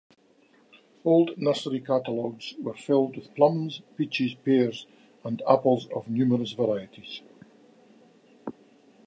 [1.05, 4.87] Old nursery catalogues were filled with plums, peaches, pears
[5.23, 7.21] and apples of numerous varieties.